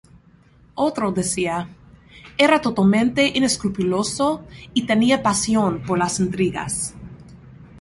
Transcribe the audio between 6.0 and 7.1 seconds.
intrigas"".